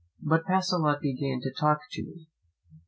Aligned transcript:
But 0.19 0.45
Pacolet 0.45 0.99
began 0.99 1.41
to 1.41 1.53
talk 1.55 1.77
to 1.91 2.03
me. 2.03 2.27